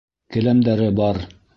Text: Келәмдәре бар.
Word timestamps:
Келәмдәре 0.37 0.89
бар. 1.03 1.25